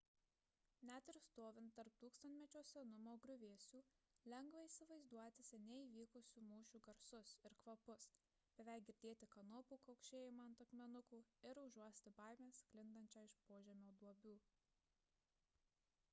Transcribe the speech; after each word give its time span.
net 0.89 1.09
ir 1.11 1.17
stovint 1.23 1.71
tarp 1.79 1.97
tūkstantmečio 2.03 2.61
senumo 2.69 3.11
griuvėsių 3.25 3.81
lengva 4.33 4.63
įsivaizduoti 4.69 5.43
seniai 5.49 5.83
įvykusių 5.89 6.41
mūšių 6.47 6.81
garsus 6.87 7.33
ir 7.49 7.55
kvapus 7.65 8.07
beveik 8.61 8.87
girdėti 8.89 9.29
kanopų 9.35 9.79
kaukšėjimą 9.89 10.47
ant 10.53 10.63
akmenukų 10.67 11.19
ir 11.51 11.61
užuosti 11.65 12.15
baimę 12.23 12.49
sklindančią 12.63 13.27
iš 13.29 13.37
požemio 13.51 13.93
duobių 14.05 14.33